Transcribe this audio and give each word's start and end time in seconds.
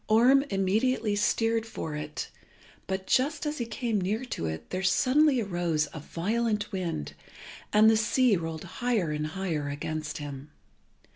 Orm 0.09 0.41
immediately 0.49 1.15
steered 1.15 1.63
for 1.63 1.93
it, 1.95 2.29
but 2.87 3.05
just 3.05 3.45
as 3.45 3.59
he 3.59 3.67
came 3.67 4.01
near 4.01 4.25
to 4.25 4.47
it 4.47 4.71
there 4.71 4.81
suddenly 4.81 5.39
arose 5.39 5.87
a 5.93 5.99
violent 5.99 6.71
wind, 6.71 7.13
and 7.71 7.87
the 7.87 7.95
sea 7.95 8.35
rolled 8.35 8.63
higher 8.63 9.11
and 9.11 9.27
higher 9.27 9.69
against 9.69 10.17
him. 10.17 10.49